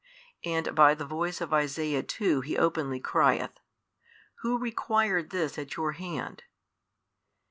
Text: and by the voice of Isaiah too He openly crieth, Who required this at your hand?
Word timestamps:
and 0.43 0.73
by 0.73 0.95
the 0.95 1.05
voice 1.05 1.41
of 1.41 1.53
Isaiah 1.53 2.01
too 2.01 2.41
He 2.41 2.57
openly 2.57 2.99
crieth, 2.99 3.59
Who 4.37 4.57
required 4.57 5.29
this 5.29 5.59
at 5.59 5.75
your 5.75 5.91
hand? 5.91 6.41